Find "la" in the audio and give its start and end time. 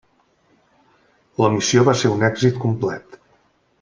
1.43-1.49